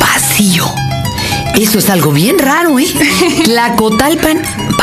Vacío. 0.00 0.72
Eso 1.58 1.78
es 1.78 1.90
algo 1.90 2.10
bien 2.12 2.38
raro, 2.38 2.78
¿eh? 2.78 2.86
Tlacotalpan 3.44 4.40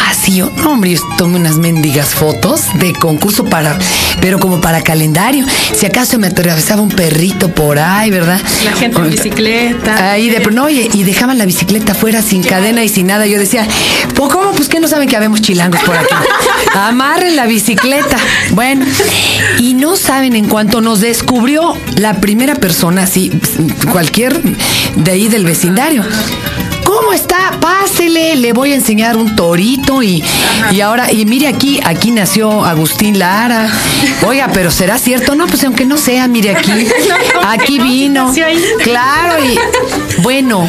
vacío. 0.08 0.52
No, 0.56 0.72
hombre, 0.72 0.92
yo 0.92 1.02
tomé 1.18 1.36
unas 1.36 1.58
mendigas 1.58 2.16
fotos 2.16 2.62
de 2.76 2.94
concurso 2.94 3.44
para, 3.44 3.78
pero 4.22 4.40
como 4.40 4.62
para 4.62 4.82
calendario. 4.82 5.46
Si 5.76 5.86
acaso 5.86 6.18
me 6.18 6.28
atravesaba 6.28 6.82
un 6.82 6.90
perrito 6.90 7.50
por 7.50 7.78
ahí, 7.78 8.10
¿verdad? 8.10 8.40
La 8.64 8.72
gente 8.72 8.98
en 9.00 9.10
bicicleta. 9.10 10.12
Ahí 10.12 10.30
de 10.30 10.40
no, 10.48 10.64
oye, 10.64 10.90
y 10.94 11.04
dejaban 11.04 11.38
la 11.38 11.46
bicicleta 11.46 11.94
fuera 11.94 12.22
sin 12.22 12.42
cadena 12.42 12.84
y 12.86 12.90
sin 12.90 13.08
nada. 13.08 13.28
Yo 13.28 13.38
decía, 13.38 13.68
pues 14.16 14.32
cómo, 14.32 14.52
pues 14.52 14.70
que 14.70 14.80
no 14.80 14.88
saben 14.88 15.10
que 15.10 15.18
habemos 15.18 15.42
chilangos 15.42 15.82
por 15.82 15.98
aquí. 15.98 16.16
Amarren 16.74 17.36
la 17.36 17.46
bicicleta. 17.46 18.18
Bueno, 18.52 18.86
y 19.60 19.74
no 19.74 19.98
saben 19.98 20.38
en 20.38 20.48
cuanto 20.48 20.80
nos 20.80 21.02
descubrió 21.02 21.76
la 21.98 22.14
primera 22.22 22.56
persona, 22.56 23.04
así, 23.04 23.32
cualquier 23.92 24.40
de 24.96 25.12
ahí 25.12 25.28
del 25.28 25.44
vecindario. 25.44 26.04
¿Cómo 26.88 27.12
está? 27.12 27.52
Pásele, 27.60 28.38
le 28.38 28.54
voy 28.54 28.72
a 28.72 28.76
enseñar 28.76 29.18
un 29.18 29.36
torito 29.36 30.02
y, 30.02 30.24
y 30.72 30.80
ahora, 30.80 31.12
y 31.12 31.26
mire 31.26 31.50
aquí, 31.50 31.82
aquí 31.84 32.12
nació 32.12 32.64
Agustín 32.64 33.20
Lara. 33.20 33.70
Oiga, 34.26 34.50
pero 34.54 34.72
¿será 34.72 34.98
cierto? 34.98 35.36
No, 35.36 35.48
pues 35.48 35.66
aunque 35.66 35.84
no 35.84 35.98
sea, 35.98 36.30
mire 36.30 36.52
aquí, 36.56 36.72
aquí 37.46 37.80
vino. 37.80 38.32
Claro, 38.84 39.44
y 39.44 39.60
bueno, 40.22 40.66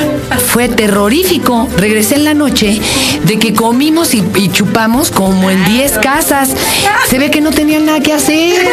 fue 0.48 0.68
terrorífico. 0.68 1.68
Regresé 1.76 2.16
en 2.16 2.24
la 2.24 2.34
noche 2.34 2.80
de 3.22 3.38
que 3.38 3.54
comimos 3.54 4.12
y, 4.12 4.24
y 4.34 4.48
chupamos 4.50 5.12
como 5.12 5.50
en 5.50 5.64
10 5.66 5.98
casas. 5.98 6.50
Se 7.08 7.20
ve 7.20 7.30
que 7.30 7.40
no 7.40 7.52
tenían 7.52 7.86
nada 7.86 8.00
que 8.00 8.12
hacer 8.12 8.66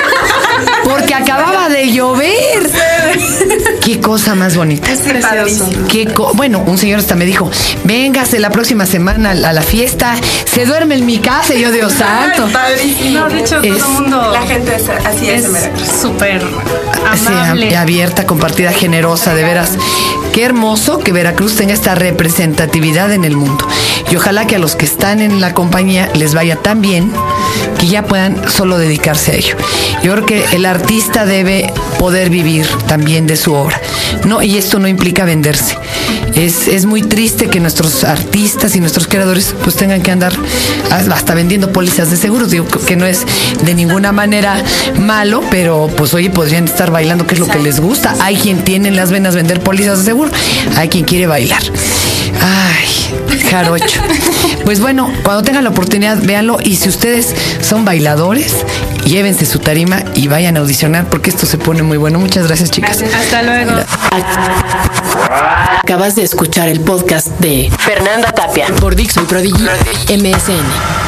porque 0.84 1.14
acababa 1.14 1.70
de 1.70 1.92
llover. 1.92 2.72
Qué 3.84 4.00
cosa 4.02 4.36
más 4.36 4.56
bonita. 4.56 4.92
Es 4.92 5.00
precioso. 5.00 5.70
Qué 5.90 6.06
co- 6.08 6.32
bueno, 6.34 6.64
un 6.66 6.78
señor 6.78 7.00
hasta 7.00 7.16
me 7.16 7.26
dijo, 7.26 7.50
véngase 7.84 8.40
la 8.40 8.50
próxima 8.50 8.86
semana 8.86 9.32
a 9.32 9.54
la 9.54 9.62
fiesta, 9.62 10.16
se 10.46 10.66
duerme 10.66 10.96
en 10.96 11.06
mi 11.06 11.18
casa 11.20 11.54
y 11.54 11.62
yo, 11.62 11.72
Dios 11.72 11.94
santo. 11.98 12.48
No, 13.12 13.30
de 13.30 13.40
hecho, 13.40 13.62
Es- 13.62 13.78
todo 13.78 13.86
el 13.88 13.94
mundo 14.02 14.32
La 14.34 14.42
gente 14.48 14.76
es 14.76 14.90
así 14.90 15.30
es, 15.30 15.46
súper 16.02 16.42
amable. 17.06 17.70
ab- 17.70 17.82
abierta, 17.82 18.26
compartida, 18.26 18.72
generosa, 18.72 19.34
de 19.34 19.44
veras. 19.44 19.72
Qué 20.36 20.44
hermoso 20.44 21.00
que 21.00 21.14
Veracruz 21.14 21.56
tenga 21.56 21.74
esta 21.74 21.96
representatividad 21.96 23.14
en 23.14 23.24
el 23.24 23.38
mundo. 23.38 23.66
Y 24.12 24.18
ojalá 24.18 24.46
que 24.46 24.58
a 24.58 24.60
los 24.60 24.76
que 24.76 24.84
están 24.84 25.22
en 25.22 25.40
la 25.40 25.54
compañía 25.54 26.10
les 26.14 26.34
vaya 26.34 26.58
tan 26.58 26.82
bien 26.82 27.10
que 27.80 27.88
ya 27.88 28.04
puedan 28.04 28.52
solo 28.52 28.78
dedicarse 28.78 29.32
a 29.32 29.36
ello. 29.36 29.56
Yo 30.04 30.12
creo 30.12 30.26
que 30.26 30.46
el 30.52 30.66
artista 30.66 31.26
debe 31.26 31.72
poder 32.00 32.30
vivir 32.30 32.68
también 32.86 33.28
de 33.28 33.38
su 33.38 33.54
obra. 33.54 33.80
No, 34.26 34.42
y 34.42 34.58
esto 34.58 34.78
no 34.78 34.90
implica 34.90 35.24
venderse. 35.24 35.78
Es, 36.36 36.68
es 36.68 36.86
muy 36.86 37.02
triste 37.02 37.48
que 37.48 37.60
nuestros 37.60 38.04
artistas 38.04 38.76
y 38.76 38.80
nuestros 38.80 39.08
creadores 39.08 39.56
pues 39.64 39.76
tengan 39.76 40.02
que 40.02 40.12
andar 40.12 40.34
hasta 40.92 41.34
vendiendo 41.34 41.72
pólizas 41.72 42.12
de 42.12 42.18
seguros. 42.18 42.52
Digo 42.52 42.66
que 42.68 42.96
no 42.96 43.06
es 43.06 43.26
de 43.64 43.74
ninguna 43.74 44.12
manera 44.12 44.62
malo, 45.00 45.42
pero 45.50 45.90
pues 45.96 46.14
oye, 46.14 46.30
podrían 46.30 46.66
estar 46.66 46.92
bailando, 46.92 47.26
que 47.26 47.36
es 47.36 47.40
lo 47.40 47.48
que 47.48 47.60
les 47.60 47.80
gusta. 47.80 48.16
Hay 48.20 48.36
quien 48.36 48.64
tiene 48.64 48.90
en 48.90 48.96
las 48.96 49.12
venas 49.12 49.36
vender 49.36 49.62
pólizas 49.62 50.00
de 50.00 50.06
seguro, 50.06 50.32
hay 50.76 50.90
quien 50.90 51.06
quiere 51.06 51.28
bailar. 51.28 51.64
Ay, 52.42 53.40
jarocho. 53.50 54.02
Pues 54.66 54.80
bueno, 54.80 55.14
cuando 55.22 55.44
tengan 55.44 55.64
la 55.64 55.70
oportunidad, 55.70 56.18
véanlo. 56.24 56.58
Y 56.64 56.76
si 56.78 56.90
ustedes 56.90 57.36
son 57.62 57.86
bailadores, 57.86 58.56
llévense 59.06 59.46
su 59.46 59.60
tarima 59.60 60.04
y 60.16 60.28
vayan 60.28 60.58
a 60.58 60.60
audicionar 60.60 61.10
porque 61.10 61.30
esto 61.30 61.46
se 61.46 61.58
pone 61.58 61.84
muy 61.84 61.98
bueno. 61.98 62.20
Muchas 62.20 62.48
gracias, 62.48 62.72
chicas. 62.72 63.02
Hasta 63.02 63.44
luego. 63.44 63.72
Acabas 65.82 66.16
de 66.16 66.24
escuchar 66.24 66.68
el 66.68 66.82
podcast 66.82 67.28
de 67.40 67.72
Fernanda 67.80 68.32
Tapia 68.32 68.68
por 68.80 68.96
Dixon 68.96 69.26
Prodigy 69.26 69.64
MSN. 70.10 71.05